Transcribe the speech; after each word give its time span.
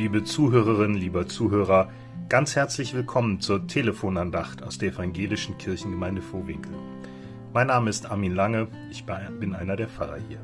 liebe 0.00 0.24
Zuhörerinnen, 0.24 0.96
lieber 0.96 1.28
Zuhörer, 1.28 1.90
ganz 2.30 2.56
herzlich 2.56 2.94
willkommen 2.94 3.40
zur 3.40 3.66
Telefonandacht 3.66 4.62
aus 4.62 4.78
der 4.78 4.94
Evangelischen 4.94 5.58
Kirchengemeinde 5.58 6.22
Vohwinkel. 6.22 6.72
Mein 7.52 7.66
Name 7.66 7.90
ist 7.90 8.10
Armin 8.10 8.34
Lange, 8.34 8.68
ich 8.90 9.04
bin 9.04 9.54
einer 9.54 9.76
der 9.76 9.88
Pfarrer 9.88 10.16
hier. 10.26 10.40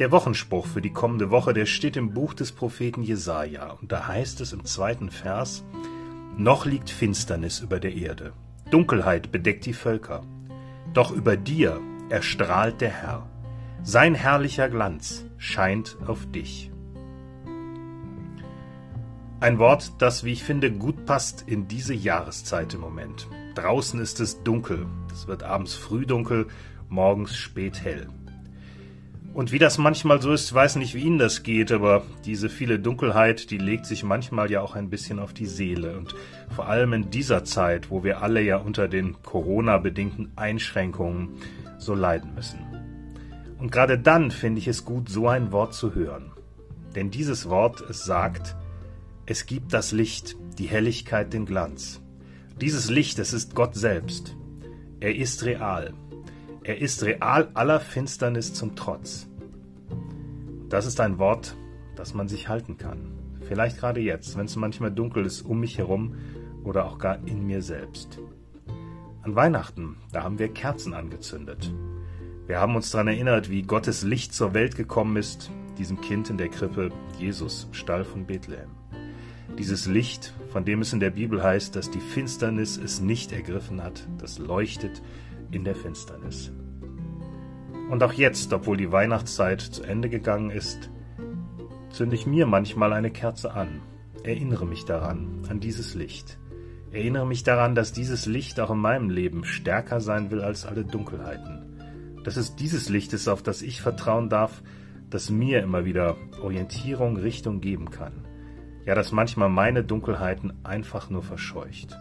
Der 0.00 0.10
Wochenspruch 0.10 0.66
für 0.66 0.82
die 0.82 0.92
kommende 0.92 1.30
Woche, 1.30 1.54
der 1.54 1.66
steht 1.66 1.96
im 1.96 2.14
Buch 2.14 2.34
des 2.34 2.50
Propheten 2.50 3.04
Jesaja 3.04 3.70
und 3.80 3.92
da 3.92 4.08
heißt 4.08 4.40
es 4.40 4.52
im 4.52 4.64
zweiten 4.64 5.10
Vers: 5.10 5.64
Noch 6.36 6.66
liegt 6.66 6.90
Finsternis 6.90 7.60
über 7.60 7.78
der 7.78 7.94
Erde, 7.94 8.32
Dunkelheit 8.72 9.30
bedeckt 9.30 9.66
die 9.66 9.72
Völker, 9.72 10.24
doch 10.92 11.12
über 11.12 11.36
dir 11.36 11.80
erstrahlt 12.08 12.80
der 12.80 12.90
Herr. 12.90 13.30
Sein 13.84 14.16
herrlicher 14.16 14.68
Glanz 14.68 15.26
scheint 15.38 15.96
auf 16.08 16.26
dich. 16.32 16.72
Ein 19.46 19.60
Wort, 19.60 19.92
das, 19.98 20.24
wie 20.24 20.32
ich 20.32 20.42
finde, 20.42 20.72
gut 20.72 21.06
passt 21.06 21.44
in 21.46 21.68
diese 21.68 21.94
Jahreszeit 21.94 22.74
im 22.74 22.80
Moment. 22.80 23.28
Draußen 23.54 24.00
ist 24.00 24.18
es 24.18 24.42
dunkel. 24.42 24.86
Es 25.12 25.28
wird 25.28 25.44
abends 25.44 25.74
früh 25.74 26.04
dunkel, 26.04 26.48
morgens 26.88 27.36
spät 27.36 27.80
hell. 27.84 28.08
Und 29.34 29.52
wie 29.52 29.60
das 29.60 29.78
manchmal 29.78 30.20
so 30.20 30.32
ist, 30.32 30.52
weiß 30.52 30.74
nicht, 30.74 30.96
wie 30.96 31.04
Ihnen 31.04 31.20
das 31.20 31.44
geht, 31.44 31.70
aber 31.70 32.02
diese 32.24 32.48
viele 32.48 32.80
Dunkelheit, 32.80 33.52
die 33.52 33.58
legt 33.58 33.86
sich 33.86 34.02
manchmal 34.02 34.50
ja 34.50 34.62
auch 34.62 34.74
ein 34.74 34.90
bisschen 34.90 35.20
auf 35.20 35.32
die 35.32 35.46
Seele. 35.46 35.96
Und 35.96 36.16
vor 36.50 36.66
allem 36.66 36.92
in 36.92 37.10
dieser 37.10 37.44
Zeit, 37.44 37.88
wo 37.88 38.02
wir 38.02 38.22
alle 38.22 38.42
ja 38.42 38.56
unter 38.56 38.88
den 38.88 39.22
Corona-bedingten 39.22 40.32
Einschränkungen 40.34 41.36
so 41.78 41.94
leiden 41.94 42.34
müssen. 42.34 42.58
Und 43.60 43.70
gerade 43.70 43.96
dann 43.96 44.32
finde 44.32 44.58
ich 44.58 44.66
es 44.66 44.84
gut, 44.84 45.08
so 45.08 45.28
ein 45.28 45.52
Wort 45.52 45.72
zu 45.72 45.94
hören. 45.94 46.32
Denn 46.96 47.12
dieses 47.12 47.48
Wort, 47.48 47.80
es 47.88 48.04
sagt, 48.04 48.56
es 49.28 49.46
gibt 49.46 49.72
das 49.72 49.90
Licht, 49.90 50.36
die 50.56 50.68
Helligkeit, 50.68 51.32
den 51.32 51.46
Glanz. 51.46 52.00
Dieses 52.60 52.88
Licht, 52.88 53.18
es 53.18 53.32
ist 53.32 53.56
Gott 53.56 53.74
selbst. 53.74 54.36
Er 55.00 55.16
ist 55.16 55.44
real. 55.44 55.94
Er 56.62 56.78
ist 56.80 57.02
real 57.02 57.50
aller 57.54 57.80
Finsternis 57.80 58.54
zum 58.54 58.76
Trotz. 58.76 59.28
Das 60.68 60.86
ist 60.86 61.00
ein 61.00 61.18
Wort, 61.18 61.56
das 61.96 62.14
man 62.14 62.28
sich 62.28 62.48
halten 62.48 62.78
kann. 62.78 63.18
Vielleicht 63.40 63.78
gerade 63.78 64.00
jetzt, 64.00 64.36
wenn 64.36 64.46
es 64.46 64.54
manchmal 64.54 64.92
dunkel 64.92 65.26
ist 65.26 65.42
um 65.42 65.58
mich 65.58 65.76
herum 65.76 66.14
oder 66.62 66.84
auch 66.84 66.98
gar 66.98 67.18
in 67.26 67.44
mir 67.48 67.62
selbst. 67.62 68.20
An 69.22 69.34
Weihnachten, 69.34 69.96
da 70.12 70.22
haben 70.22 70.38
wir 70.38 70.54
Kerzen 70.54 70.94
angezündet. 70.94 71.74
Wir 72.46 72.60
haben 72.60 72.76
uns 72.76 72.92
daran 72.92 73.08
erinnert, 73.08 73.50
wie 73.50 73.62
Gottes 73.62 74.04
Licht 74.04 74.34
zur 74.34 74.54
Welt 74.54 74.76
gekommen 74.76 75.16
ist, 75.16 75.50
diesem 75.78 76.00
Kind 76.00 76.30
in 76.30 76.38
der 76.38 76.48
Krippe, 76.48 76.92
Jesus, 77.18 77.68
Stall 77.72 78.04
von 78.04 78.24
Bethlehem. 78.24 78.70
Dieses 79.58 79.86
Licht, 79.86 80.34
von 80.50 80.66
dem 80.66 80.82
es 80.82 80.92
in 80.92 81.00
der 81.00 81.10
Bibel 81.10 81.42
heißt, 81.42 81.74
dass 81.76 81.90
die 81.90 82.00
Finsternis 82.00 82.76
es 82.76 83.00
nicht 83.00 83.32
ergriffen 83.32 83.82
hat, 83.82 84.06
das 84.18 84.38
leuchtet 84.38 85.02
in 85.50 85.64
der 85.64 85.74
Finsternis. 85.74 86.52
Und 87.88 88.02
auch 88.02 88.12
jetzt, 88.12 88.52
obwohl 88.52 88.76
die 88.76 88.92
Weihnachtszeit 88.92 89.62
zu 89.62 89.82
Ende 89.82 90.10
gegangen 90.10 90.50
ist, 90.50 90.90
zünde 91.88 92.16
ich 92.16 92.26
mir 92.26 92.44
manchmal 92.44 92.92
eine 92.92 93.10
Kerze 93.10 93.54
an, 93.54 93.80
erinnere 94.24 94.66
mich 94.66 94.84
daran, 94.84 95.46
an 95.48 95.58
dieses 95.58 95.94
Licht. 95.94 96.38
Erinnere 96.90 97.26
mich 97.26 97.42
daran, 97.42 97.74
dass 97.74 97.92
dieses 97.92 98.26
Licht 98.26 98.60
auch 98.60 98.70
in 98.70 98.78
meinem 98.78 99.08
Leben 99.08 99.44
stärker 99.44 100.00
sein 100.00 100.30
will 100.30 100.42
als 100.42 100.66
alle 100.66 100.84
Dunkelheiten. 100.84 101.80
Dass 102.24 102.36
es 102.36 102.56
dieses 102.56 102.90
Licht 102.90 103.14
ist, 103.14 103.26
auf 103.26 103.42
das 103.42 103.62
ich 103.62 103.80
vertrauen 103.80 104.28
darf, 104.28 104.62
das 105.08 105.30
mir 105.30 105.62
immer 105.62 105.86
wieder 105.86 106.16
Orientierung, 106.42 107.16
Richtung 107.16 107.62
geben 107.62 107.90
kann 107.90 108.26
ja, 108.86 108.94
dass 108.94 109.12
manchmal 109.12 109.48
meine 109.48 109.82
Dunkelheiten 109.82 110.52
einfach 110.62 111.10
nur 111.10 111.22
verscheucht. 111.22 111.98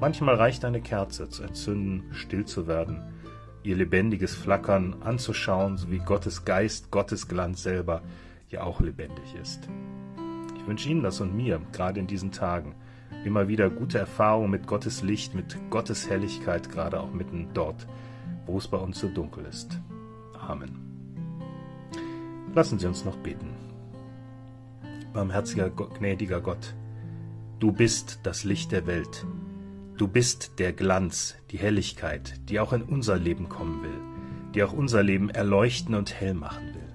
Manchmal 0.00 0.36
reicht 0.36 0.64
eine 0.64 0.80
Kerze 0.80 1.28
zu 1.28 1.42
entzünden, 1.42 2.04
still 2.12 2.44
zu 2.44 2.66
werden, 2.66 3.02
ihr 3.64 3.76
lebendiges 3.76 4.34
Flackern 4.34 4.96
anzuschauen, 5.02 5.76
so 5.76 5.90
wie 5.90 5.98
Gottes 5.98 6.44
Geist, 6.44 6.90
Gottes 6.90 7.28
Glanz 7.28 7.62
selber 7.62 8.02
ja 8.48 8.62
auch 8.62 8.80
lebendig 8.80 9.34
ist. 9.40 9.68
Ich 10.56 10.66
wünsche 10.66 10.88
Ihnen 10.88 11.02
das 11.02 11.20
und 11.20 11.34
mir, 11.34 11.60
gerade 11.72 11.98
in 11.98 12.06
diesen 12.06 12.30
Tagen, 12.30 12.76
immer 13.24 13.48
wieder 13.48 13.68
gute 13.68 13.98
Erfahrungen 13.98 14.50
mit 14.50 14.66
Gottes 14.66 15.02
Licht, 15.02 15.34
mit 15.34 15.56
Gottes 15.70 16.08
Helligkeit, 16.08 16.70
gerade 16.70 17.00
auch 17.00 17.12
mitten 17.12 17.48
dort, 17.52 17.86
wo 18.46 18.58
es 18.58 18.68
bei 18.68 18.78
uns 18.78 18.98
so 18.98 19.08
dunkel 19.08 19.44
ist. 19.46 19.80
Amen. 20.38 20.78
Lassen 22.54 22.78
Sie 22.78 22.86
uns 22.86 23.04
noch 23.04 23.16
beten 23.16 23.71
barmherziger, 25.12 25.70
gnädiger 25.70 26.40
Gott, 26.40 26.74
du 27.58 27.72
bist 27.72 28.20
das 28.22 28.44
Licht 28.44 28.72
der 28.72 28.86
Welt. 28.86 29.26
Du 29.96 30.08
bist 30.08 30.58
der 30.58 30.72
Glanz, 30.72 31.36
die 31.50 31.58
Helligkeit, 31.58 32.40
die 32.48 32.58
auch 32.58 32.72
in 32.72 32.82
unser 32.82 33.18
Leben 33.18 33.48
kommen 33.48 33.82
will, 33.82 34.00
die 34.54 34.62
auch 34.64 34.72
unser 34.72 35.02
Leben 35.02 35.28
erleuchten 35.30 35.94
und 35.94 36.12
hell 36.18 36.34
machen 36.34 36.74
will. 36.74 36.92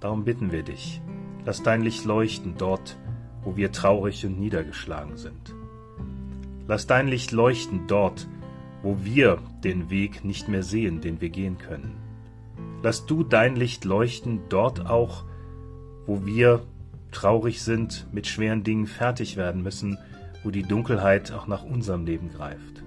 Darum 0.00 0.24
bitten 0.24 0.52
wir 0.52 0.62
dich, 0.62 1.00
lass 1.44 1.62
dein 1.62 1.82
Licht 1.82 2.04
leuchten 2.04 2.54
dort, 2.56 2.96
wo 3.42 3.56
wir 3.56 3.72
traurig 3.72 4.24
und 4.24 4.38
niedergeschlagen 4.38 5.16
sind. 5.16 5.54
Lass 6.68 6.86
dein 6.86 7.08
Licht 7.08 7.32
leuchten 7.32 7.86
dort, 7.86 8.28
wo 8.82 8.98
wir 9.02 9.38
den 9.62 9.90
Weg 9.90 10.24
nicht 10.24 10.48
mehr 10.48 10.62
sehen, 10.62 11.00
den 11.00 11.20
wir 11.20 11.30
gehen 11.30 11.58
können. 11.58 11.96
Lass 12.82 13.06
du 13.06 13.24
dein 13.24 13.56
Licht 13.56 13.84
leuchten 13.84 14.40
dort 14.48 14.86
auch, 14.86 15.24
wo 16.06 16.24
wir 16.24 16.62
traurig 17.12 17.62
sind, 17.62 18.06
mit 18.12 18.26
schweren 18.26 18.62
Dingen 18.62 18.86
fertig 18.86 19.36
werden 19.36 19.62
müssen, 19.62 19.98
wo 20.44 20.50
die 20.50 20.62
Dunkelheit 20.62 21.32
auch 21.32 21.46
nach 21.46 21.64
unserem 21.64 22.04
Leben 22.04 22.30
greift. 22.30 22.84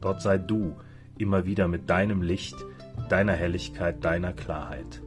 Dort 0.00 0.22
sei 0.22 0.38
du 0.38 0.76
immer 1.18 1.46
wieder 1.46 1.68
mit 1.68 1.88
deinem 1.90 2.22
Licht, 2.22 2.56
deiner 3.08 3.32
Helligkeit, 3.32 4.04
deiner 4.04 4.32
Klarheit. 4.32 5.02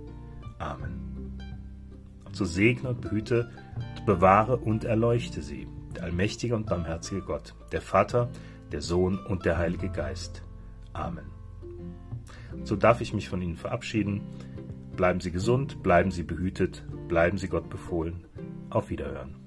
Amen. 0.59 1.37
So 2.31 2.45
segne 2.45 2.89
und 2.89 3.01
behüte, 3.01 3.49
bewahre 4.05 4.57
und 4.57 4.83
erleuchte 4.83 5.41
sie, 5.41 5.67
der 5.95 6.03
allmächtige 6.03 6.55
und 6.55 6.65
barmherzige 6.67 7.21
Gott, 7.21 7.55
der 7.71 7.81
Vater, 7.81 8.29
der 8.71 8.81
Sohn 8.81 9.17
und 9.17 9.45
der 9.45 9.57
Heilige 9.57 9.89
Geist. 9.89 10.43
Amen. 10.93 11.25
So 12.63 12.75
darf 12.75 13.01
ich 13.01 13.13
mich 13.13 13.29
von 13.29 13.41
Ihnen 13.41 13.55
verabschieden. 13.55 14.21
Bleiben 14.95 15.19
Sie 15.19 15.31
gesund, 15.31 15.83
bleiben 15.83 16.11
Sie 16.11 16.23
behütet, 16.23 16.83
bleiben 17.07 17.37
Sie 17.37 17.47
Gott 17.47 17.69
befohlen. 17.69 18.25
Auf 18.69 18.89
Wiederhören. 18.89 19.46